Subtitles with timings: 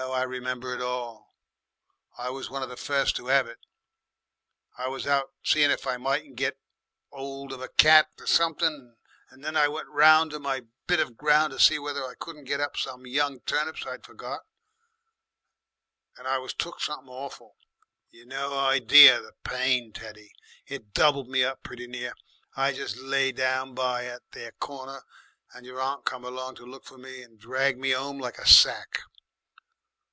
[0.00, 1.34] 'Ow I remember it all!
[2.16, 3.58] I was one of the first to 'ave it.
[4.78, 6.58] I was out, seein' if I mightn't get
[7.12, 8.96] 'old of a cat or somethin',
[9.28, 12.44] and then I went round to my bit of ground to see whether I couldn't
[12.44, 14.40] get up some young turnips I'd forgot,
[16.16, 17.56] and I was took something awful.
[18.10, 20.32] You've no idee the pain, Teddy
[20.66, 22.14] it doubled me up pretty near.
[22.56, 25.04] I jes' lay down by 'at there corner,
[25.52, 28.46] and your aunt come along to look for me and dragged me 'ome like a
[28.48, 29.00] sack.